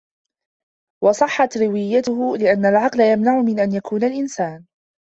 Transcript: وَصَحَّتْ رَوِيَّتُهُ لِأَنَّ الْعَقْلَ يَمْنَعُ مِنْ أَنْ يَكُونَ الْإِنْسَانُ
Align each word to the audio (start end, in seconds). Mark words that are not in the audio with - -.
وَصَحَّتْ 1.03 1.57
رَوِيَّتُهُ 1.57 2.37
لِأَنَّ 2.37 2.65
الْعَقْلَ 2.65 2.99
يَمْنَعُ 3.01 3.41
مِنْ 3.41 3.59
أَنْ 3.59 3.71
يَكُونَ 3.73 4.03
الْإِنْسَانُ 4.03 4.65